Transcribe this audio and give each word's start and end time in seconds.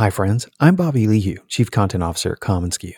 Hi, 0.00 0.08
friends. 0.08 0.48
I'm 0.60 0.76
Bobby 0.76 1.06
Lehew, 1.06 1.46
Chief 1.46 1.70
Content 1.70 2.02
Officer 2.02 2.32
at 2.32 2.40
commonsku. 2.40 2.94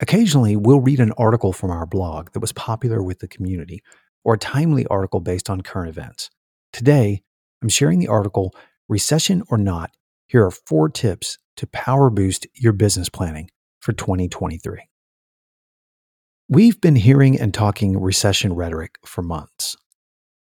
Occasionally, 0.00 0.56
we'll 0.56 0.80
read 0.80 0.98
an 0.98 1.12
article 1.18 1.52
from 1.52 1.70
our 1.70 1.84
blog 1.84 2.32
that 2.32 2.40
was 2.40 2.54
popular 2.54 3.02
with 3.02 3.18
the 3.18 3.28
community 3.28 3.82
or 4.24 4.32
a 4.32 4.38
timely 4.38 4.86
article 4.86 5.20
based 5.20 5.50
on 5.50 5.60
current 5.60 5.90
events. 5.90 6.30
Today, 6.72 7.20
I'm 7.60 7.68
sharing 7.68 7.98
the 7.98 8.08
article 8.08 8.54
Recession 8.88 9.42
or 9.50 9.58
Not. 9.58 9.90
Here 10.26 10.42
are 10.42 10.50
four 10.50 10.88
tips 10.88 11.36
to 11.58 11.66
power 11.66 12.08
boost 12.08 12.46
your 12.54 12.72
business 12.72 13.10
planning 13.10 13.50
for 13.80 13.92
2023. 13.92 14.88
We've 16.48 16.80
been 16.80 16.96
hearing 16.96 17.38
and 17.38 17.52
talking 17.52 18.00
recession 18.00 18.54
rhetoric 18.54 18.94
for 19.04 19.20
months. 19.20 19.76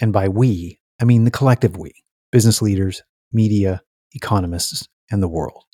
And 0.00 0.14
by 0.14 0.30
we, 0.30 0.80
I 0.98 1.04
mean 1.04 1.24
the 1.24 1.30
collective 1.30 1.76
we 1.76 1.92
business 2.32 2.62
leaders, 2.62 3.02
media, 3.34 3.82
economists, 4.14 4.88
and 5.10 5.22
the 5.22 5.28
world. 5.28 5.64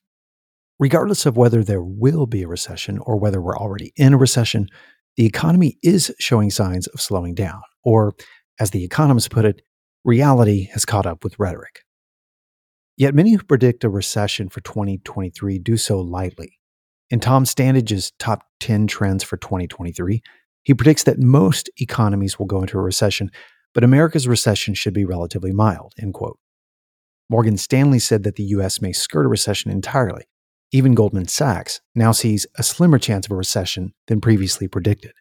Regardless 0.80 1.26
of 1.26 1.36
whether 1.36 1.62
there 1.62 1.82
will 1.82 2.24
be 2.24 2.42
a 2.42 2.48
recession 2.48 2.98
or 3.00 3.18
whether 3.18 3.38
we're 3.38 3.56
already 3.56 3.92
in 3.96 4.14
a 4.14 4.16
recession, 4.16 4.66
the 5.18 5.26
economy 5.26 5.76
is 5.82 6.10
showing 6.18 6.48
signs 6.48 6.86
of 6.86 7.02
slowing 7.02 7.34
down. 7.34 7.60
Or, 7.84 8.14
as 8.58 8.70
the 8.70 8.82
economists 8.82 9.28
put 9.28 9.44
it, 9.44 9.60
reality 10.04 10.70
has 10.72 10.86
caught 10.86 11.04
up 11.04 11.22
with 11.22 11.38
rhetoric. 11.38 11.80
Yet 12.96 13.14
many 13.14 13.32
who 13.34 13.42
predict 13.42 13.84
a 13.84 13.90
recession 13.90 14.48
for 14.48 14.62
2023 14.62 15.58
do 15.58 15.76
so 15.76 16.00
lightly. 16.00 16.58
In 17.10 17.20
Tom 17.20 17.44
Standage's 17.44 18.12
top 18.18 18.46
10 18.60 18.86
trends 18.86 19.22
for 19.22 19.36
2023, 19.36 20.22
he 20.62 20.72
predicts 20.72 21.02
that 21.02 21.18
most 21.18 21.68
economies 21.76 22.38
will 22.38 22.46
go 22.46 22.62
into 22.62 22.78
a 22.78 22.82
recession, 22.82 23.30
but 23.74 23.84
America's 23.84 24.26
recession 24.26 24.72
should 24.72 24.94
be 24.94 25.04
relatively 25.04 25.52
mild, 25.52 25.92
end 26.00 26.14
quote. 26.14 26.38
Morgan 27.28 27.58
Stanley 27.58 27.98
said 27.98 28.22
that 28.22 28.36
the 28.36 28.44
US 28.44 28.80
may 28.80 28.92
skirt 28.94 29.26
a 29.26 29.28
recession 29.28 29.70
entirely. 29.70 30.24
Even 30.72 30.94
Goldman 30.94 31.26
Sachs 31.26 31.80
now 31.94 32.12
sees 32.12 32.46
a 32.56 32.62
slimmer 32.62 32.98
chance 32.98 33.26
of 33.26 33.32
a 33.32 33.36
recession 33.36 33.92
than 34.06 34.20
previously 34.20 34.68
predicted. 34.68 35.12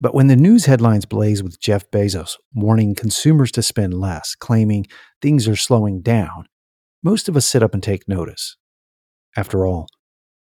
But 0.00 0.14
when 0.14 0.28
the 0.28 0.36
news 0.36 0.64
headlines 0.64 1.04
blaze 1.04 1.42
with 1.42 1.60
Jeff 1.60 1.90
Bezos 1.90 2.36
warning 2.54 2.94
consumers 2.94 3.52
to 3.52 3.62
spend 3.62 3.92
less, 3.92 4.34
claiming 4.34 4.86
things 5.20 5.46
are 5.46 5.56
slowing 5.56 6.00
down, 6.00 6.46
most 7.02 7.28
of 7.28 7.36
us 7.36 7.46
sit 7.46 7.62
up 7.62 7.74
and 7.74 7.82
take 7.82 8.08
notice. 8.08 8.56
After 9.36 9.66
all, 9.66 9.88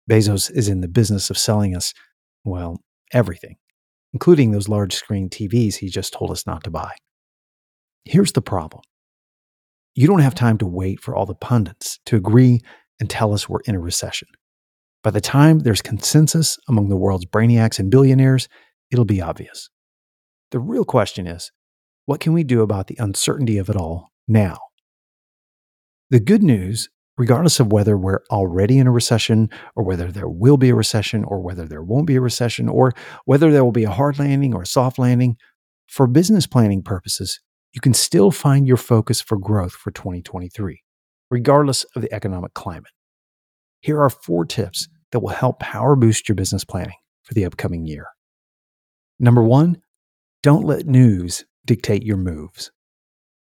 Bezos 0.09 0.51
is 0.51 0.69
in 0.69 0.81
the 0.81 0.87
business 0.87 1.31
of 1.31 1.37
selling 1.37 1.75
us, 1.75 1.93
well, 2.43 2.81
everything, 3.11 3.55
including 4.13 4.51
those 4.51 4.69
large 4.69 4.93
screen 4.93 5.27
TVs 5.27 5.77
he 5.77 5.89
just 5.89 6.13
told 6.13 6.29
us 6.29 6.45
not 6.45 6.63
to 6.63 6.69
buy. 6.69 6.91
Here's 8.05 8.31
the 8.33 8.41
problem 8.41 8.83
you 9.95 10.05
don't 10.05 10.19
have 10.19 10.35
time 10.35 10.59
to 10.59 10.67
wait 10.67 11.01
for 11.01 11.15
all 11.15 11.25
the 11.25 11.33
pundits 11.33 11.99
to 12.05 12.15
agree 12.15 12.61
and 12.99 13.09
tell 13.09 13.33
us 13.33 13.47
we're 13.47 13.61
in 13.61 13.75
a 13.75 13.79
recession. 13.79 14.27
By 15.03 15.11
the 15.11 15.21
time 15.21 15.59
there's 15.59 15.81
consensus 15.81 16.57
among 16.67 16.89
the 16.89 16.97
world's 16.97 17.25
brainiacs 17.25 17.79
and 17.79 17.91
billionaires, 17.91 18.47
it'll 18.91 19.05
be 19.05 19.21
obvious. 19.21 19.69
The 20.51 20.59
real 20.59 20.85
question 20.85 21.27
is 21.27 21.51
what 22.05 22.19
can 22.19 22.33
we 22.33 22.43
do 22.43 22.61
about 22.61 22.87
the 22.87 22.97
uncertainty 22.99 23.57
of 23.57 23.69
it 23.69 23.75
all 23.75 24.09
now? 24.27 24.57
The 26.09 26.19
good 26.21 26.41
news, 26.41 26.89
regardless 27.17 27.59
of 27.59 27.71
whether 27.71 27.97
we're 27.97 28.21
already 28.31 28.77
in 28.77 28.87
a 28.87 28.91
recession 28.91 29.49
or 29.75 29.83
whether 29.83 30.11
there 30.11 30.29
will 30.29 30.55
be 30.55 30.69
a 30.69 30.75
recession 30.75 31.23
or 31.25 31.41
whether 31.41 31.65
there 31.65 31.83
won't 31.83 32.07
be 32.07 32.15
a 32.15 32.21
recession 32.21 32.69
or 32.69 32.93
whether 33.25 33.51
there 33.51 33.63
will 33.63 33.73
be 33.73 33.83
a 33.83 33.91
hard 33.91 34.19
landing 34.19 34.53
or 34.53 34.61
a 34.61 34.67
soft 34.67 34.97
landing, 34.97 35.35
for 35.87 36.07
business 36.07 36.47
planning 36.47 36.81
purposes, 36.81 37.39
you 37.73 37.81
can 37.81 37.93
still 37.93 38.31
find 38.31 38.67
your 38.67 38.77
focus 38.77 39.21
for 39.21 39.37
growth 39.37 39.73
for 39.73 39.91
2023, 39.91 40.81
regardless 41.29 41.83
of 41.95 42.01
the 42.01 42.13
economic 42.13 42.53
climate. 42.53 42.91
Here 43.81 44.01
are 44.01 44.09
four 44.09 44.45
tips 44.45 44.87
that 45.11 45.19
will 45.19 45.29
help 45.29 45.59
power 45.59 45.95
boost 45.95 46.27
your 46.27 46.35
business 46.35 46.63
planning 46.63 46.97
for 47.23 47.33
the 47.33 47.45
upcoming 47.45 47.85
year. 47.85 48.07
Number 49.19 49.43
one, 49.43 49.81
don't 50.43 50.65
let 50.65 50.85
news 50.85 51.45
dictate 51.65 52.03
your 52.03 52.17
moves. 52.17 52.71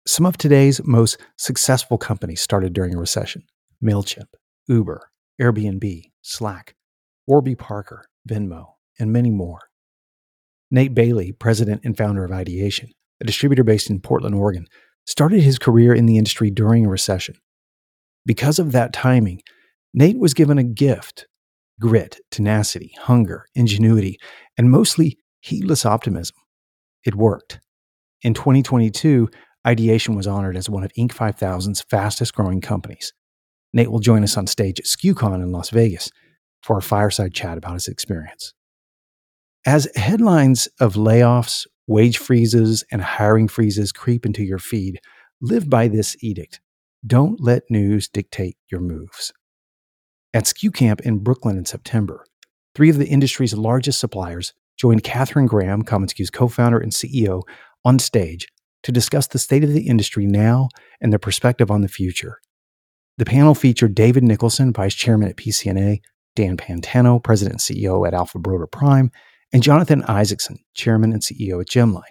Some 0.05 0.25
of 0.25 0.37
today's 0.37 0.83
most 0.83 1.17
successful 1.37 1.97
companies 1.97 2.41
started 2.41 2.73
during 2.73 2.95
a 2.95 2.99
recession 2.99 3.43
MailChimp, 3.83 4.27
Uber, 4.67 5.09
Airbnb, 5.39 6.11
Slack, 6.21 6.75
Warby 7.27 7.55
Parker, 7.55 8.05
Venmo, 8.29 8.73
and 8.99 9.11
many 9.11 9.31
more. 9.31 9.59
Nate 10.69 10.93
Bailey, 10.93 11.31
president 11.31 11.81
and 11.83 11.97
founder 11.97 12.23
of 12.23 12.31
Ideation, 12.31 12.89
a 13.19 13.25
distributor 13.25 13.63
based 13.63 13.89
in 13.89 13.99
Portland, 13.99 14.35
Oregon, 14.35 14.67
started 15.05 15.41
his 15.41 15.59
career 15.59 15.93
in 15.93 16.05
the 16.05 16.17
industry 16.17 16.49
during 16.49 16.85
a 16.85 16.89
recession. 16.89 17.35
Because 18.25 18.59
of 18.59 18.71
that 18.71 18.93
timing, 18.93 19.41
Nate 19.93 20.19
was 20.19 20.33
given 20.33 20.57
a 20.57 20.63
gift 20.63 21.27
grit, 21.79 22.19
tenacity, 22.29 22.93
hunger, 22.99 23.45
ingenuity, 23.55 24.19
and 24.55 24.69
mostly 24.69 25.17
heedless 25.39 25.83
optimism. 25.83 26.35
It 27.03 27.15
worked. 27.15 27.59
In 28.21 28.35
2022, 28.35 29.29
Ideation 29.65 30.15
was 30.15 30.25
honored 30.25 30.57
as 30.57 30.69
one 30.69 30.83
of 30.83 30.91
Inc. 30.93 31.11
5000's 31.11 31.81
fastest 31.81 32.33
growing 32.33 32.61
companies. 32.61 33.13
Nate 33.73 33.91
will 33.91 33.99
join 33.99 34.23
us 34.23 34.35
on 34.35 34.47
stage 34.47 34.79
at 34.79 34.85
SKUCon 34.85 35.35
in 35.35 35.51
Las 35.51 35.69
Vegas 35.69 36.09
for 36.63 36.77
a 36.77 36.81
fireside 36.81 37.33
chat 37.33 37.57
about 37.57 37.73
his 37.73 37.87
experience. 37.87 38.53
As 39.65 39.87
headlines 39.95 40.67
of 40.79 40.95
layoffs, 40.95 41.67
wage 41.85 42.17
freezes, 42.17 42.83
and 42.91 43.01
hiring 43.01 43.47
freezes 43.47 43.91
creep 43.91 44.25
into 44.25 44.43
your 44.43 44.57
feed, 44.57 44.99
live 45.41 45.69
by 45.69 45.87
this 45.87 46.15
edict. 46.23 46.59
Don't 47.05 47.41
let 47.41 47.63
news 47.67 48.07
dictate 48.07 48.57
your 48.71 48.79
moves. 48.79 49.33
At 50.35 50.43
SKU 50.43 50.71
Camp 50.71 51.01
in 51.01 51.17
Brooklyn 51.17 51.57
in 51.57 51.65
September, 51.65 52.23
three 52.75 52.91
of 52.91 52.99
the 52.99 53.07
industry's 53.07 53.55
largest 53.55 53.99
suppliers 53.99 54.53
joined 54.77 55.03
Katherine 55.03 55.47
Graham, 55.47 55.81
commonsku's 55.83 56.29
co 56.29 56.47
founder 56.47 56.79
and 56.79 56.91
CEO, 56.91 57.41
on 57.83 57.97
stage 57.97 58.47
to 58.83 58.91
discuss 58.91 59.25
the 59.25 59.39
state 59.39 59.63
of 59.63 59.73
the 59.73 59.87
industry 59.87 60.27
now 60.27 60.69
and 61.01 61.11
their 61.11 61.17
perspective 61.17 61.71
on 61.71 61.81
the 61.81 61.87
future. 61.87 62.39
The 63.17 63.25
panel 63.25 63.55
featured 63.55 63.95
David 63.95 64.23
Nicholson, 64.23 64.71
vice 64.71 64.93
chairman 64.93 65.27
at 65.27 65.37
PCNA, 65.37 66.01
Dan 66.35 66.55
Pantano, 66.55 67.21
president 67.21 67.67
and 67.67 67.77
CEO 67.77 68.07
at 68.07 68.13
Alpha 68.13 68.37
Broder 68.37 68.67
Prime, 68.67 69.09
and 69.51 69.63
Jonathan 69.63 70.03
Isaacson, 70.03 70.59
chairman 70.75 71.13
and 71.13 71.23
CEO 71.23 71.61
at 71.61 71.67
Gemline. 71.67 72.03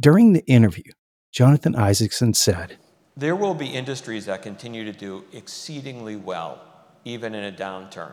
During 0.00 0.32
the 0.32 0.46
interview, 0.46 0.92
Jonathan 1.30 1.76
Isaacson 1.76 2.32
said, 2.32 2.78
There 3.18 3.34
will 3.34 3.54
be 3.54 3.66
industries 3.66 4.26
that 4.26 4.42
continue 4.42 4.84
to 4.84 4.92
do 4.92 5.24
exceedingly 5.32 6.14
well, 6.14 6.60
even 7.04 7.34
in 7.34 7.52
a 7.52 7.56
downturn. 7.56 8.12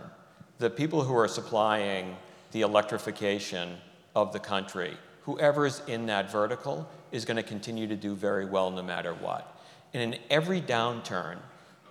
The 0.58 0.72
people 0.72 1.04
who 1.04 1.16
are 1.16 1.28
supplying 1.28 2.18
the 2.54 2.62
electrification 2.62 3.78
of 4.16 4.34
the 4.34 4.40
country, 4.40 4.98
whoever's 5.22 5.84
in 5.86 6.08
that 6.08 6.32
vertical 6.32 6.90
is 7.12 7.24
going 7.24 7.38
to 7.38 7.44
continue 7.44 7.86
to 7.86 7.96
do 7.96 8.16
very 8.16 8.48
well 8.48 8.72
no 8.72 8.82
matter 8.82 9.14
what. 9.14 9.56
And 9.94 10.16
in 10.16 10.20
every 10.32 10.60
downturn, 10.60 11.38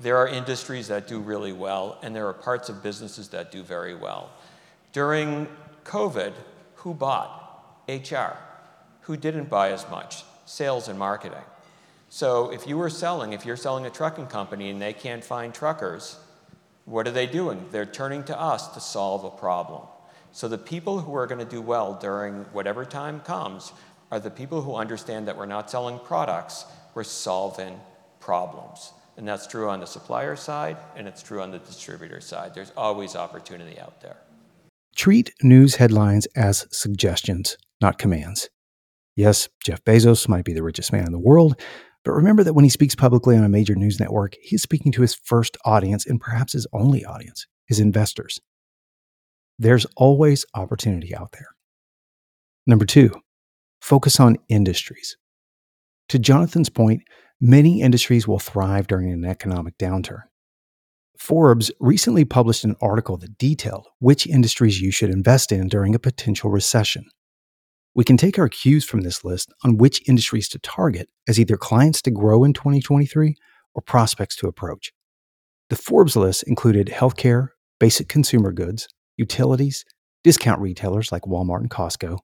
there 0.00 0.16
are 0.16 0.26
industries 0.26 0.88
that 0.88 1.06
do 1.06 1.20
really 1.20 1.52
well, 1.52 2.00
and 2.02 2.16
there 2.16 2.26
are 2.26 2.32
parts 2.32 2.68
of 2.68 2.82
businesses 2.82 3.28
that 3.28 3.52
do 3.52 3.62
very 3.62 3.94
well. 3.94 4.32
During 4.92 5.46
COVID, 5.84 6.32
who 6.74 6.94
bought? 6.94 7.84
HR. 7.88 8.36
Who 9.02 9.16
didn't 9.16 9.48
buy 9.48 9.70
as 9.70 9.88
much? 9.88 10.24
Sales 10.46 10.88
and 10.88 10.98
marketing. 10.98 11.44
So 12.14 12.50
if 12.50 12.68
you 12.68 12.78
were 12.78 12.90
selling, 12.90 13.32
if 13.32 13.44
you're 13.44 13.56
selling 13.56 13.86
a 13.86 13.90
trucking 13.90 14.28
company 14.28 14.70
and 14.70 14.80
they 14.80 14.92
can't 14.92 15.24
find 15.24 15.52
truckers, 15.52 16.16
what 16.84 17.08
are 17.08 17.10
they 17.10 17.26
doing? 17.26 17.66
They're 17.72 17.84
turning 17.84 18.22
to 18.26 18.40
us 18.40 18.68
to 18.74 18.80
solve 18.80 19.24
a 19.24 19.30
problem. 19.30 19.88
So 20.30 20.46
the 20.46 20.56
people 20.56 21.00
who 21.00 21.12
are 21.16 21.26
going 21.26 21.40
to 21.40 21.44
do 21.44 21.60
well 21.60 21.94
during 21.94 22.44
whatever 22.52 22.84
time 22.84 23.18
comes 23.18 23.72
are 24.12 24.20
the 24.20 24.30
people 24.30 24.62
who 24.62 24.76
understand 24.76 25.26
that 25.26 25.36
we're 25.36 25.46
not 25.46 25.68
selling 25.68 25.98
products, 25.98 26.66
we're 26.94 27.02
solving 27.02 27.80
problems. 28.20 28.92
And 29.16 29.26
that's 29.26 29.48
true 29.48 29.68
on 29.68 29.80
the 29.80 29.86
supplier 29.86 30.36
side 30.36 30.76
and 30.94 31.08
it's 31.08 31.20
true 31.20 31.42
on 31.42 31.50
the 31.50 31.58
distributor 31.58 32.20
side. 32.20 32.54
There's 32.54 32.70
always 32.76 33.16
opportunity 33.16 33.80
out 33.80 34.00
there. 34.00 34.18
Treat 34.94 35.32
news 35.42 35.74
headlines 35.74 36.26
as 36.36 36.68
suggestions, 36.70 37.58
not 37.80 37.98
commands. 37.98 38.50
Yes, 39.16 39.48
Jeff 39.64 39.82
Bezos 39.82 40.28
might 40.28 40.44
be 40.44 40.52
the 40.52 40.62
richest 40.62 40.92
man 40.92 41.06
in 41.06 41.12
the 41.12 41.18
world, 41.18 41.60
but 42.04 42.12
remember 42.12 42.44
that 42.44 42.54
when 42.54 42.64
he 42.64 42.70
speaks 42.70 42.94
publicly 42.94 43.36
on 43.36 43.44
a 43.44 43.48
major 43.48 43.74
news 43.74 43.98
network, 43.98 44.36
he's 44.42 44.62
speaking 44.62 44.92
to 44.92 45.02
his 45.02 45.14
first 45.14 45.56
audience 45.64 46.06
and 46.06 46.20
perhaps 46.20 46.52
his 46.52 46.66
only 46.72 47.04
audience, 47.04 47.46
his 47.66 47.80
investors. 47.80 48.40
There's 49.58 49.86
always 49.96 50.44
opportunity 50.54 51.14
out 51.14 51.32
there. 51.32 51.48
Number 52.66 52.84
two, 52.84 53.12
focus 53.80 54.20
on 54.20 54.36
industries. 54.48 55.16
To 56.10 56.18
Jonathan's 56.18 56.68
point, 56.68 57.02
many 57.40 57.80
industries 57.80 58.28
will 58.28 58.38
thrive 58.38 58.86
during 58.86 59.10
an 59.10 59.24
economic 59.24 59.78
downturn. 59.78 60.22
Forbes 61.18 61.70
recently 61.80 62.24
published 62.24 62.64
an 62.64 62.76
article 62.82 63.16
that 63.18 63.38
detailed 63.38 63.88
which 64.00 64.26
industries 64.26 64.80
you 64.80 64.90
should 64.90 65.10
invest 65.10 65.52
in 65.52 65.68
during 65.68 65.94
a 65.94 65.98
potential 65.98 66.50
recession. 66.50 67.06
We 67.94 68.04
can 68.04 68.16
take 68.16 68.38
our 68.38 68.48
cues 68.48 68.84
from 68.84 69.02
this 69.02 69.24
list 69.24 69.52
on 69.62 69.76
which 69.76 70.06
industries 70.08 70.48
to 70.50 70.58
target 70.58 71.08
as 71.28 71.38
either 71.38 71.56
clients 71.56 72.02
to 72.02 72.10
grow 72.10 72.42
in 72.42 72.52
2023 72.52 73.36
or 73.74 73.82
prospects 73.82 74.36
to 74.36 74.48
approach. 74.48 74.92
The 75.70 75.76
Forbes 75.76 76.16
list 76.16 76.42
included 76.44 76.88
healthcare, 76.88 77.48
basic 77.78 78.08
consumer 78.08 78.52
goods, 78.52 78.88
utilities, 79.16 79.84
discount 80.24 80.60
retailers 80.60 81.12
like 81.12 81.22
Walmart 81.22 81.60
and 81.60 81.70
Costco, 81.70 82.18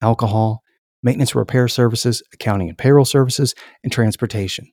alcohol, 0.00 0.62
maintenance 1.02 1.32
and 1.32 1.40
repair 1.40 1.68
services, 1.68 2.22
accounting 2.32 2.68
and 2.68 2.78
payroll 2.78 3.04
services, 3.04 3.54
and 3.82 3.92
transportation. 3.92 4.66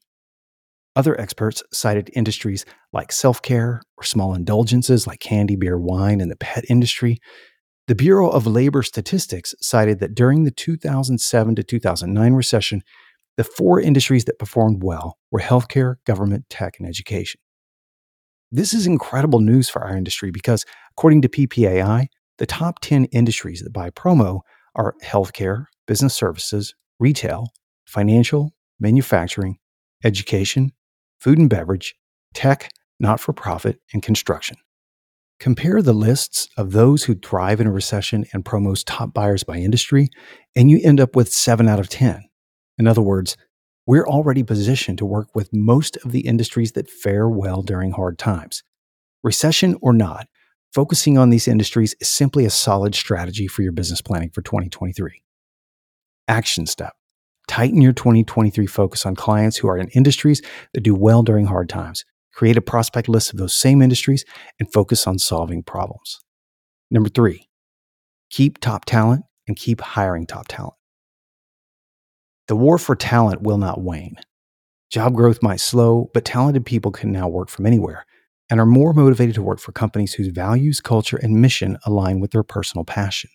Other 0.95 1.19
experts 1.19 1.63
cited 1.71 2.09
industries 2.13 2.65
like 2.93 3.11
self 3.11 3.41
care 3.41 3.81
or 3.97 4.03
small 4.03 4.33
indulgences 4.33 5.05
like 5.05 5.19
candy, 5.19 5.55
beer, 5.55 5.77
wine, 5.77 6.19
and 6.21 6.31
the 6.31 6.35
pet 6.35 6.65
industry. 6.69 7.19
The 7.89 7.95
Bureau 7.95 8.29
of 8.29 8.45
Labor 8.45 8.83
Statistics 8.83 9.55
cited 9.61 9.97
that 9.97 10.13
during 10.13 10.43
the 10.43 10.51
2007 10.51 11.55
to 11.55 11.63
2009 11.63 12.33
recession, 12.33 12.83
the 13.35 13.43
four 13.43 13.81
industries 13.81 14.25
that 14.25 14.37
performed 14.37 14.83
well 14.83 15.17
were 15.31 15.39
healthcare, 15.39 15.95
government, 16.05 16.47
tech, 16.51 16.75
and 16.77 16.87
education. 16.87 17.41
This 18.51 18.75
is 18.75 18.85
incredible 18.85 19.39
news 19.39 19.69
for 19.69 19.83
our 19.83 19.97
industry 19.97 20.29
because, 20.29 20.65
according 20.91 21.23
to 21.23 21.29
PPAI, 21.29 22.05
the 22.37 22.45
top 22.45 22.77
10 22.81 23.05
industries 23.05 23.61
that 23.61 23.73
buy 23.73 23.89
promo 23.89 24.41
are 24.75 24.93
healthcare, 25.03 25.65
business 25.87 26.13
services, 26.13 26.75
retail, 26.99 27.47
financial, 27.87 28.53
manufacturing, 28.79 29.57
education, 30.03 30.73
food 31.19 31.39
and 31.39 31.49
beverage, 31.49 31.95
tech, 32.35 32.69
not 32.99 33.19
for 33.19 33.33
profit, 33.33 33.79
and 33.93 34.03
construction. 34.03 34.57
Compare 35.39 35.81
the 35.81 35.93
lists 35.93 36.49
of 36.57 36.73
those 36.73 37.05
who 37.05 37.15
thrive 37.15 37.61
in 37.61 37.67
a 37.67 37.71
recession 37.71 38.25
and 38.33 38.43
Promo's 38.43 38.83
top 38.83 39.13
buyers 39.13 39.43
by 39.43 39.55
industry, 39.55 40.09
and 40.53 40.69
you 40.69 40.81
end 40.83 40.99
up 40.99 41.15
with 41.15 41.31
7 41.31 41.67
out 41.69 41.79
of 41.79 41.87
10. 41.87 42.23
In 42.77 42.87
other 42.87 43.01
words, 43.01 43.37
we're 43.85 44.05
already 44.05 44.43
positioned 44.43 44.97
to 44.97 45.05
work 45.05 45.29
with 45.33 45.49
most 45.53 45.95
of 46.03 46.11
the 46.11 46.27
industries 46.27 46.73
that 46.73 46.89
fare 46.89 47.29
well 47.29 47.61
during 47.61 47.91
hard 47.91 48.19
times. 48.19 48.63
Recession 49.23 49.77
or 49.81 49.93
not, 49.93 50.27
focusing 50.73 51.17
on 51.17 51.29
these 51.29 51.47
industries 51.47 51.95
is 52.01 52.09
simply 52.09 52.43
a 52.43 52.49
solid 52.49 52.93
strategy 52.93 53.47
for 53.47 53.61
your 53.61 53.71
business 53.71 54.01
planning 54.01 54.29
for 54.31 54.41
2023. 54.41 55.23
Action 56.27 56.65
step 56.65 56.93
Tighten 57.47 57.81
your 57.81 57.93
2023 57.93 58.67
focus 58.67 59.05
on 59.05 59.15
clients 59.15 59.57
who 59.57 59.69
are 59.69 59.77
in 59.77 59.87
industries 59.89 60.41
that 60.73 60.81
do 60.81 60.93
well 60.93 61.23
during 61.23 61.45
hard 61.45 61.69
times. 61.69 62.03
Create 62.39 62.55
a 62.55 62.61
prospect 62.61 63.09
list 63.09 63.33
of 63.33 63.37
those 63.37 63.53
same 63.53 63.81
industries 63.81 64.23
and 64.61 64.71
focus 64.71 65.05
on 65.05 65.19
solving 65.19 65.61
problems. 65.61 66.21
Number 66.89 67.09
three, 67.09 67.49
keep 68.29 68.59
top 68.59 68.85
talent 68.85 69.25
and 69.49 69.57
keep 69.57 69.81
hiring 69.81 70.25
top 70.25 70.47
talent. 70.47 70.75
The 72.47 72.55
war 72.55 72.77
for 72.77 72.95
talent 72.95 73.41
will 73.41 73.57
not 73.57 73.81
wane. 73.81 74.15
Job 74.89 75.15
growth 75.15 75.43
might 75.43 75.59
slow, 75.59 76.09
but 76.13 76.23
talented 76.23 76.65
people 76.65 76.93
can 76.93 77.11
now 77.11 77.27
work 77.27 77.49
from 77.49 77.65
anywhere 77.65 78.05
and 78.49 78.61
are 78.61 78.65
more 78.65 78.93
motivated 78.93 79.35
to 79.35 79.43
work 79.43 79.59
for 79.59 79.73
companies 79.73 80.13
whose 80.13 80.29
values, 80.29 80.79
culture, 80.79 81.17
and 81.17 81.41
mission 81.41 81.77
align 81.85 82.21
with 82.21 82.31
their 82.31 82.43
personal 82.43 82.85
passion. 82.85 83.31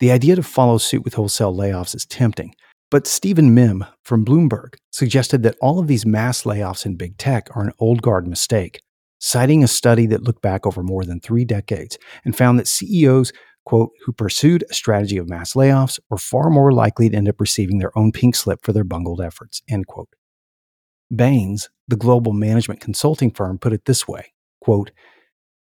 The 0.00 0.10
idea 0.10 0.34
to 0.34 0.42
follow 0.42 0.78
suit 0.78 1.04
with 1.04 1.14
wholesale 1.14 1.54
layoffs 1.54 1.94
is 1.94 2.06
tempting, 2.06 2.56
but 2.94 3.08
Stephen 3.08 3.56
Mihm 3.56 3.84
from 4.04 4.24
Bloomberg 4.24 4.76
suggested 4.92 5.42
that 5.42 5.56
all 5.60 5.80
of 5.80 5.88
these 5.88 6.06
mass 6.06 6.44
layoffs 6.44 6.86
in 6.86 6.94
big 6.94 7.18
tech 7.18 7.48
are 7.56 7.64
an 7.64 7.72
old 7.80 8.02
guard 8.02 8.24
mistake, 8.24 8.80
citing 9.18 9.64
a 9.64 9.66
study 9.66 10.06
that 10.06 10.22
looked 10.22 10.42
back 10.42 10.64
over 10.64 10.80
more 10.80 11.04
than 11.04 11.18
three 11.18 11.44
decades 11.44 11.98
and 12.24 12.36
found 12.36 12.56
that 12.56 12.68
CEOs, 12.68 13.32
quote, 13.64 13.90
who 14.04 14.12
pursued 14.12 14.62
a 14.70 14.74
strategy 14.74 15.16
of 15.16 15.28
mass 15.28 15.54
layoffs 15.54 15.98
were 16.08 16.16
far 16.16 16.50
more 16.50 16.70
likely 16.70 17.08
to 17.08 17.16
end 17.16 17.28
up 17.28 17.40
receiving 17.40 17.78
their 17.78 17.90
own 17.98 18.12
pink 18.12 18.36
slip 18.36 18.64
for 18.64 18.72
their 18.72 18.84
bungled 18.84 19.20
efforts, 19.20 19.60
end 19.68 19.88
quote. 19.88 20.14
Bain, 21.12 21.58
the 21.88 21.96
global 21.96 22.32
management 22.32 22.78
consulting 22.78 23.32
firm, 23.32 23.58
put 23.58 23.72
it 23.72 23.86
this 23.86 24.06
way 24.06 24.32
quote, 24.60 24.92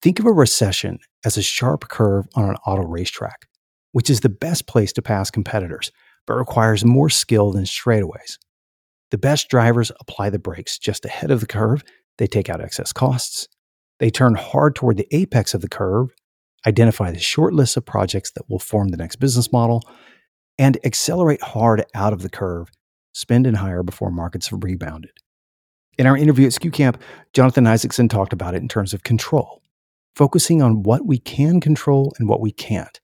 Think 0.02 0.20
of 0.20 0.26
a 0.26 0.32
recession 0.32 1.00
as 1.26 1.36
a 1.36 1.44
sharp 1.44 1.90
curve 1.90 2.26
on 2.36 2.50
an 2.50 2.56
auto 2.66 2.84
racetrack, 2.84 3.50
which 3.92 4.10
is 4.10 4.22
the 4.22 4.30
best 4.30 4.66
place 4.66 4.94
to 4.94 5.02
pass 5.02 5.30
competitors 5.30 5.92
but 6.28 6.36
requires 6.36 6.86
more 6.86 7.10
skill 7.10 7.52
than 7.52 7.64
straightaways. 7.64 8.38
The 9.10 9.18
best 9.18 9.50
drivers 9.50 9.92
apply 10.00 10.30
the 10.30 10.40
brakes 10.40 10.78
just 10.78 11.06
ahead 11.06 11.32
of 11.32 11.40
the 11.40 11.48
curve. 11.48 11.84
They 12.18 12.28
take 12.28 12.50
out 12.50 12.62
excess 12.62 12.94
costs. 12.94 13.48
They 14.00 14.12
turn 14.12 14.36
hard 14.36 14.76
toward 14.76 14.98
the 14.98 15.08
apex 15.12 15.54
of 15.54 15.62
the 15.62 15.70
curve, 15.70 16.10
identify 16.68 17.12
the 17.12 17.20
short 17.20 17.54
list 17.54 17.78
of 17.78 17.86
projects 17.86 18.32
that 18.32 18.50
will 18.50 18.60
form 18.60 18.90
the 18.90 18.98
next 18.98 19.16
business 19.16 19.52
model, 19.52 19.82
and 20.60 20.78
accelerate 20.84 21.42
hard 21.42 21.84
out 21.96 22.14
of 22.14 22.22
the 22.22 22.30
curve, 22.30 22.70
spend 23.14 23.48
and 23.48 23.58
hire 23.58 23.82
before 23.82 24.12
markets 24.12 24.50
have 24.50 24.64
rebounded. 24.64 25.12
In 25.98 26.06
our 26.06 26.18
interview 26.18 26.46
at 26.46 26.54
SKU 26.54 26.72
Camp, 26.72 27.02
Jonathan 27.34 27.66
Isaacson 27.66 28.08
talked 28.08 28.34
about 28.34 28.54
it 28.54 28.62
in 28.62 28.68
terms 28.68 28.94
of 28.94 29.04
control, 29.04 29.64
focusing 30.16 30.62
on 30.62 30.84
what 30.84 31.06
we 31.08 31.18
can 31.18 31.60
control 31.60 32.14
and 32.20 32.28
what 32.28 32.42
we 32.42 32.52
can't. 32.52 33.00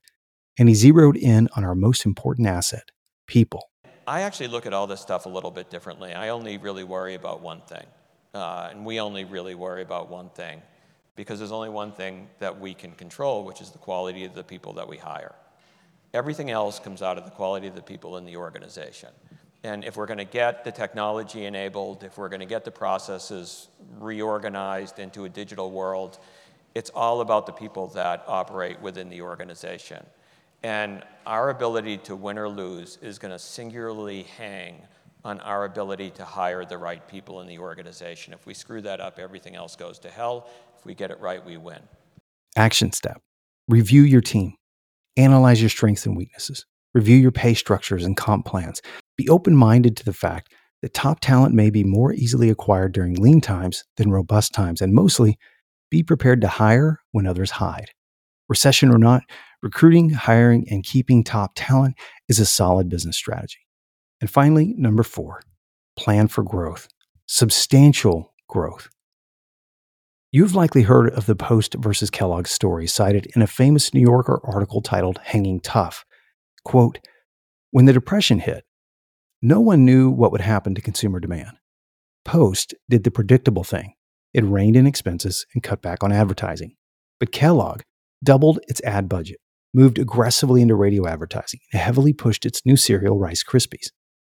And 0.58 0.68
he 0.68 0.74
zeroed 0.76 1.16
in 1.16 1.48
on 1.56 1.64
our 1.64 1.74
most 1.74 2.06
important 2.06 2.46
asset, 2.46 2.90
people. 3.26 3.70
I 4.06 4.22
actually 4.22 4.48
look 4.48 4.66
at 4.66 4.72
all 4.72 4.86
this 4.86 5.00
stuff 5.00 5.26
a 5.26 5.28
little 5.28 5.50
bit 5.50 5.70
differently. 5.70 6.12
I 6.12 6.28
only 6.28 6.58
really 6.58 6.84
worry 6.84 7.14
about 7.14 7.40
one 7.40 7.62
thing. 7.62 7.86
Uh, 8.34 8.68
and 8.70 8.84
we 8.84 9.00
only 9.00 9.24
really 9.24 9.54
worry 9.54 9.82
about 9.82 10.10
one 10.10 10.28
thing 10.30 10.60
because 11.16 11.38
there's 11.38 11.52
only 11.52 11.68
one 11.68 11.92
thing 11.92 12.28
that 12.40 12.60
we 12.60 12.74
can 12.74 12.92
control, 12.92 13.44
which 13.44 13.60
is 13.60 13.70
the 13.70 13.78
quality 13.78 14.24
of 14.24 14.34
the 14.34 14.42
people 14.42 14.72
that 14.74 14.88
we 14.88 14.96
hire. 14.96 15.34
Everything 16.12 16.50
else 16.50 16.78
comes 16.78 17.00
out 17.00 17.16
of 17.16 17.24
the 17.24 17.30
quality 17.30 17.68
of 17.68 17.74
the 17.74 17.82
people 17.82 18.16
in 18.16 18.24
the 18.24 18.36
organization. 18.36 19.10
And 19.62 19.84
if 19.84 19.96
we're 19.96 20.06
going 20.06 20.18
to 20.18 20.24
get 20.24 20.64
the 20.64 20.72
technology 20.72 21.46
enabled, 21.46 22.04
if 22.04 22.18
we're 22.18 22.28
going 22.28 22.40
to 22.40 22.46
get 22.46 22.64
the 22.64 22.70
processes 22.70 23.68
reorganized 23.98 24.98
into 24.98 25.24
a 25.24 25.28
digital 25.28 25.70
world, 25.70 26.18
it's 26.74 26.90
all 26.90 27.20
about 27.20 27.46
the 27.46 27.52
people 27.52 27.86
that 27.88 28.24
operate 28.26 28.80
within 28.80 29.08
the 29.08 29.22
organization. 29.22 30.04
And 30.64 31.02
our 31.26 31.50
ability 31.50 31.98
to 31.98 32.16
win 32.16 32.38
or 32.38 32.48
lose 32.48 32.98
is 33.02 33.18
going 33.18 33.32
to 33.32 33.38
singularly 33.38 34.22
hang 34.22 34.80
on 35.22 35.38
our 35.40 35.66
ability 35.66 36.08
to 36.12 36.24
hire 36.24 36.64
the 36.64 36.78
right 36.78 37.06
people 37.06 37.42
in 37.42 37.46
the 37.46 37.58
organization. 37.58 38.32
If 38.32 38.46
we 38.46 38.54
screw 38.54 38.80
that 38.80 38.98
up, 38.98 39.18
everything 39.18 39.56
else 39.56 39.76
goes 39.76 39.98
to 40.00 40.10
hell. 40.10 40.48
If 40.78 40.86
we 40.86 40.94
get 40.94 41.10
it 41.10 41.20
right, 41.20 41.44
we 41.44 41.58
win. 41.58 41.80
Action 42.56 42.92
step 42.92 43.20
review 43.68 44.02
your 44.02 44.22
team, 44.22 44.54
analyze 45.18 45.60
your 45.60 45.68
strengths 45.68 46.06
and 46.06 46.16
weaknesses, 46.16 46.64
review 46.94 47.16
your 47.16 47.32
pay 47.32 47.52
structures 47.52 48.04
and 48.04 48.16
comp 48.16 48.46
plans. 48.46 48.80
Be 49.18 49.28
open 49.28 49.54
minded 49.54 49.98
to 49.98 50.04
the 50.04 50.14
fact 50.14 50.50
that 50.80 50.94
top 50.94 51.20
talent 51.20 51.54
may 51.54 51.68
be 51.68 51.84
more 51.84 52.14
easily 52.14 52.48
acquired 52.48 52.92
during 52.92 53.16
lean 53.16 53.42
times 53.42 53.84
than 53.98 54.10
robust 54.10 54.54
times, 54.54 54.80
and 54.80 54.94
mostly 54.94 55.36
be 55.90 56.02
prepared 56.02 56.40
to 56.40 56.48
hire 56.48 57.00
when 57.12 57.26
others 57.26 57.52
hide. 57.52 57.90
Recession 58.48 58.90
or 58.90 58.98
not, 58.98 59.22
recruiting, 59.62 60.10
hiring, 60.10 60.66
and 60.70 60.84
keeping 60.84 61.24
top 61.24 61.52
talent 61.54 61.96
is 62.28 62.38
a 62.38 62.46
solid 62.46 62.88
business 62.88 63.16
strategy. 63.16 63.60
And 64.20 64.30
finally, 64.30 64.74
number 64.76 65.02
four, 65.02 65.42
plan 65.96 66.28
for 66.28 66.42
growth, 66.42 66.88
substantial 67.26 68.34
growth. 68.48 68.88
You've 70.32 70.54
likely 70.54 70.82
heard 70.82 71.10
of 71.10 71.26
the 71.26 71.36
Post 71.36 71.74
versus 71.74 72.10
Kellogg 72.10 72.48
story 72.48 72.86
cited 72.86 73.28
in 73.36 73.42
a 73.42 73.46
famous 73.46 73.94
New 73.94 74.00
Yorker 74.00 74.40
article 74.42 74.82
titled 74.82 75.18
Hanging 75.22 75.60
Tough. 75.60 76.04
Quote, 76.64 76.98
when 77.70 77.84
the 77.84 77.92
Depression 77.92 78.40
hit, 78.40 78.64
no 79.40 79.60
one 79.60 79.84
knew 79.84 80.10
what 80.10 80.32
would 80.32 80.40
happen 80.40 80.74
to 80.74 80.80
consumer 80.80 81.20
demand. 81.20 81.56
Post 82.24 82.74
did 82.88 83.04
the 83.04 83.10
predictable 83.10 83.62
thing. 83.62 83.94
It 84.32 84.44
reined 84.44 84.74
in 84.74 84.86
expenses 84.86 85.46
and 85.54 85.62
cut 85.62 85.82
back 85.82 86.02
on 86.02 86.10
advertising. 86.10 86.74
But 87.20 87.30
Kellogg 87.30 87.82
doubled 88.24 88.58
its 88.66 88.80
ad 88.82 89.08
budget, 89.08 89.38
moved 89.72 89.98
aggressively 89.98 90.62
into 90.62 90.74
radio 90.74 91.06
advertising, 91.06 91.60
and 91.72 91.80
heavily 91.80 92.12
pushed 92.12 92.44
its 92.44 92.64
new 92.66 92.76
cereal, 92.76 93.18
Rice 93.18 93.44
Krispies. 93.44 93.90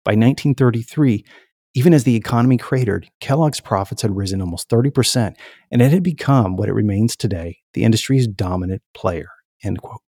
By 0.04 0.12
1933, 0.12 1.26
even 1.74 1.94
as 1.94 2.04
the 2.04 2.16
economy 2.16 2.58
cratered, 2.58 3.10
Kellogg's 3.20 3.60
profits 3.60 4.02
had 4.02 4.16
risen 4.16 4.42
almost 4.42 4.70
30%, 4.70 5.36
and 5.72 5.82
it 5.82 5.92
had 5.92 6.04
become 6.04 6.56
what 6.56 6.70
it 6.70 6.74
remains 6.74 7.16
today, 7.16 7.60
the 7.74 7.84
industry's 7.84 8.28
dominant 8.28 8.82
player. 8.94 9.30
End 9.64 9.82
quote. 9.82 10.02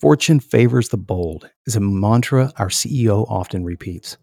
Fortune 0.00 0.40
favors 0.40 0.88
the 0.88 0.98
bold 0.98 1.48
is 1.66 1.76
a 1.76 1.80
mantra 1.80 2.52
our 2.58 2.68
CEO 2.68 3.24
often 3.30 3.64
repeats. 3.64 4.18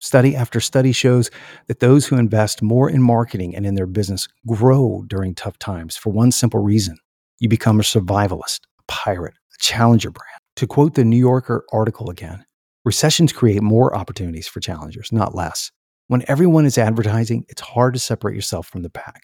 Study 0.00 0.36
after 0.36 0.60
study 0.60 0.92
shows 0.92 1.30
that 1.66 1.80
those 1.80 2.06
who 2.06 2.16
invest 2.16 2.62
more 2.62 2.88
in 2.88 3.02
marketing 3.02 3.56
and 3.56 3.66
in 3.66 3.74
their 3.74 3.86
business 3.86 4.28
grow 4.46 5.04
during 5.08 5.34
tough 5.34 5.58
times 5.58 5.96
for 5.96 6.10
one 6.10 6.30
simple 6.30 6.60
reason 6.60 6.98
you 7.38 7.48
become 7.48 7.80
a 7.80 7.82
survivalist, 7.82 8.60
a 8.78 8.82
pirate, 8.88 9.34
a 9.54 9.58
challenger 9.62 10.10
brand. 10.10 10.40
To 10.56 10.66
quote 10.66 10.94
the 10.94 11.04
New 11.04 11.16
Yorker 11.16 11.64
article 11.72 12.10
again, 12.10 12.44
recessions 12.84 13.32
create 13.32 13.62
more 13.62 13.96
opportunities 13.96 14.48
for 14.48 14.60
challengers, 14.60 15.12
not 15.12 15.34
less. 15.34 15.70
When 16.08 16.24
everyone 16.26 16.66
is 16.66 16.78
advertising, 16.78 17.44
it's 17.48 17.60
hard 17.60 17.94
to 17.94 18.00
separate 18.00 18.34
yourself 18.34 18.66
from 18.66 18.82
the 18.82 18.90
pack. 18.90 19.22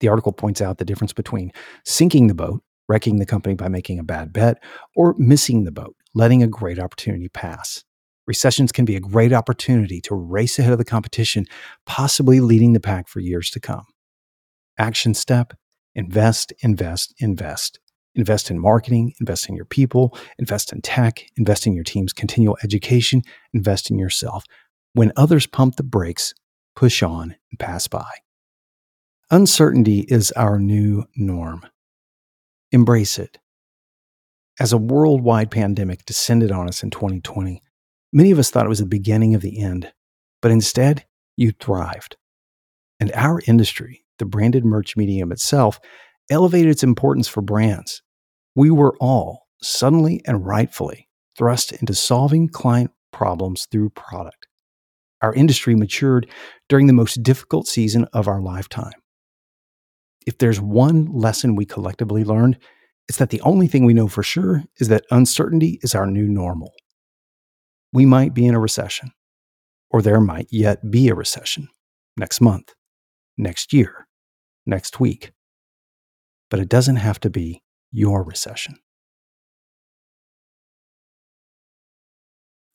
The 0.00 0.08
article 0.08 0.32
points 0.32 0.60
out 0.60 0.78
the 0.78 0.84
difference 0.84 1.12
between 1.12 1.52
sinking 1.84 2.28
the 2.28 2.34
boat, 2.34 2.62
wrecking 2.88 3.18
the 3.18 3.26
company 3.26 3.54
by 3.54 3.68
making 3.68 3.98
a 3.98 4.04
bad 4.04 4.32
bet, 4.32 4.62
or 4.96 5.14
missing 5.18 5.64
the 5.64 5.72
boat, 5.72 5.94
letting 6.14 6.42
a 6.42 6.48
great 6.48 6.78
opportunity 6.78 7.28
pass. 7.28 7.84
Recessions 8.26 8.72
can 8.72 8.84
be 8.84 8.96
a 8.96 9.00
great 9.00 9.32
opportunity 9.32 10.00
to 10.02 10.14
race 10.14 10.58
ahead 10.58 10.72
of 10.72 10.78
the 10.78 10.84
competition, 10.84 11.44
possibly 11.86 12.40
leading 12.40 12.72
the 12.72 12.80
pack 12.80 13.08
for 13.08 13.20
years 13.20 13.50
to 13.50 13.60
come. 13.60 13.84
Action 14.78 15.12
step 15.12 15.52
invest, 15.94 16.52
invest, 16.60 17.14
invest. 17.18 17.78
Invest 18.14 18.50
in 18.50 18.58
marketing, 18.58 19.14
invest 19.20 19.48
in 19.48 19.56
your 19.56 19.64
people, 19.64 20.16
invest 20.38 20.72
in 20.72 20.82
tech, 20.82 21.24
invest 21.36 21.66
in 21.66 21.72
your 21.72 21.84
team's 21.84 22.12
continual 22.12 22.58
education, 22.62 23.22
invest 23.54 23.90
in 23.90 23.98
yourself. 23.98 24.44
When 24.92 25.12
others 25.16 25.46
pump 25.46 25.76
the 25.76 25.82
brakes, 25.82 26.34
push 26.76 27.02
on 27.02 27.34
and 27.50 27.58
pass 27.58 27.86
by. 27.86 28.10
Uncertainty 29.30 30.00
is 30.08 30.30
our 30.32 30.58
new 30.58 31.04
norm. 31.16 31.64
Embrace 32.70 33.18
it. 33.18 33.38
As 34.60 34.74
a 34.74 34.78
worldwide 34.78 35.50
pandemic 35.50 36.04
descended 36.04 36.52
on 36.52 36.68
us 36.68 36.82
in 36.82 36.90
2020, 36.90 37.62
many 38.12 38.30
of 38.30 38.38
us 38.38 38.50
thought 38.50 38.66
it 38.66 38.68
was 38.68 38.80
the 38.80 38.86
beginning 38.86 39.34
of 39.34 39.40
the 39.40 39.62
end, 39.62 39.90
but 40.42 40.50
instead, 40.50 41.06
you 41.36 41.52
thrived. 41.52 42.16
And 43.00 43.10
our 43.14 43.40
industry, 43.46 44.04
the 44.22 44.26
branded 44.26 44.64
merch 44.64 44.96
medium 44.96 45.32
itself, 45.32 45.80
elevated 46.30 46.70
its 46.70 46.84
importance 46.84 47.26
for 47.26 47.42
brands. 47.42 48.02
We 48.54 48.70
were 48.70 48.96
all, 49.00 49.48
suddenly 49.60 50.22
and 50.24 50.46
rightfully, 50.46 51.08
thrust 51.36 51.72
into 51.72 51.92
solving 51.92 52.48
client 52.48 52.92
problems 53.10 53.66
through 53.72 53.90
product. 53.90 54.46
Our 55.22 55.34
industry 55.34 55.74
matured 55.74 56.30
during 56.68 56.86
the 56.86 56.92
most 56.92 57.24
difficult 57.24 57.66
season 57.66 58.06
of 58.12 58.28
our 58.28 58.40
lifetime. 58.40 58.92
If 60.24 60.38
there's 60.38 60.60
one 60.60 61.06
lesson 61.06 61.56
we 61.56 61.64
collectively 61.66 62.22
learned, 62.22 62.58
it's 63.08 63.18
that 63.18 63.30
the 63.30 63.40
only 63.40 63.66
thing 63.66 63.84
we 63.84 63.92
know 63.92 64.06
for 64.06 64.22
sure 64.22 64.62
is 64.78 64.86
that 64.86 65.04
uncertainty 65.10 65.80
is 65.82 65.96
our 65.96 66.06
new 66.06 66.28
normal. 66.28 66.70
We 67.92 68.06
might 68.06 68.34
be 68.34 68.46
in 68.46 68.54
a 68.54 68.60
recession, 68.60 69.10
or 69.90 70.00
there 70.00 70.20
might 70.20 70.46
yet 70.52 70.78
be 70.92 71.08
a 71.08 71.14
recession 71.16 71.66
next 72.16 72.40
month, 72.40 72.72
next 73.36 73.72
year, 73.72 74.06
next 74.66 75.00
week. 75.00 75.32
But 76.50 76.60
it 76.60 76.68
doesn't 76.68 76.96
have 76.96 77.20
to 77.20 77.30
be 77.30 77.62
your 77.90 78.22
recession. 78.22 78.76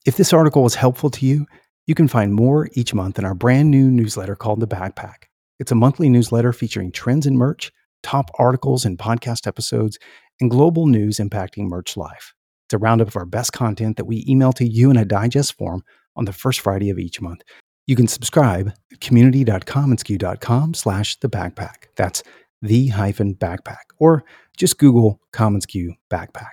If 0.06 0.15
this 0.15 0.32
article 0.34 0.63
was 0.63 0.75
helpful 0.75 1.10
to 1.12 1.25
you, 1.25 1.46
you 1.86 1.96
can 1.96 2.08
find 2.08 2.34
more 2.34 2.70
each 2.74 2.94
month 2.94 3.20
in 3.20 3.25
our 3.25 3.34
brand 3.34 3.72
new 3.72 3.91
newsletter 3.91 4.36
called 4.36 4.60
The 4.60 4.67
Backpack. 4.67 5.25
It's 5.60 5.72
a 5.72 5.75
monthly 5.75 6.08
newsletter 6.10 6.53
featuring 6.53 6.91
trends 6.91 7.25
in 7.25 7.38
merch, 7.38 7.72
top 8.03 8.29
articles 8.38 8.86
and 8.86 8.98
podcast 8.98 9.48
episodes, 9.48 9.98
and 10.39 10.51
global 10.51 10.88
news 10.88 11.17
impacting 11.17 11.67
merch 11.67 11.98
life. 11.98 12.34
It's 12.67 12.74
a 12.74 12.77
roundup 12.77 13.08
of 13.08 13.17
our 13.17 13.25
best 13.25 13.53
content 13.53 13.98
that 13.98 14.06
we 14.06 14.25
email 14.27 14.53
to 14.53 14.67
you 14.67 14.91
in 14.91 14.98
a 14.98 15.06
digest 15.06 15.58
form 15.58 15.84
on 16.15 16.25
the 16.25 16.34
first 16.34 16.60
Friday 16.60 16.89
of 16.89 17.00
each 17.00 17.22
month. 17.22 17.41
You 17.88 17.96
can 17.96 18.08
subscribe 18.08 18.74
at 18.91 19.01
community.commonsku.com 19.01 20.74
slash 20.74 21.20
the 21.20 21.29
backpack. 21.29 21.86
That's 21.96 22.22
the 22.62 22.88
hyphen 22.89 23.36
backpack, 23.36 23.77
or 23.98 24.24
just 24.58 24.77
Google 24.77 25.22
commonsku 25.34 25.96
backpack. 26.12 26.51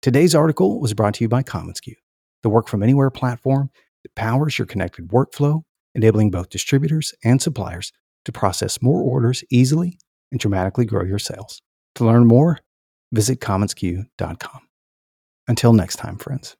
Today's 0.00 0.34
article 0.34 0.80
was 0.80 0.94
brought 0.94 1.14
to 1.14 1.24
you 1.24 1.28
by 1.28 1.42
commonsku, 1.42 1.94
the 2.42 2.48
work 2.48 2.68
from 2.68 2.82
anywhere 2.82 3.10
platform 3.10 3.70
that 4.02 4.14
powers 4.14 4.58
your 4.58 4.66
connected 4.66 5.08
workflow, 5.08 5.62
enabling 5.94 6.30
both 6.30 6.48
distributors 6.48 7.12
and 7.22 7.42
suppliers 7.42 7.92
to 8.24 8.32
process 8.32 8.80
more 8.80 9.02
orders 9.02 9.44
easily 9.50 9.98
and 10.30 10.40
dramatically 10.40 10.86
grow 10.86 11.04
your 11.04 11.18
sales. 11.18 11.60
To 11.96 12.04
learn 12.04 12.26
more, 12.26 12.60
visit 13.12 13.40
commonsku.com. 13.40 14.60
Until 15.48 15.72
next 15.72 15.96
time, 15.96 16.16
friends. 16.16 16.56